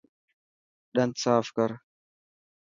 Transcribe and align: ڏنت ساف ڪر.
ڏنت 0.95 1.15
ساف 1.23 1.45
ڪر. 1.57 1.69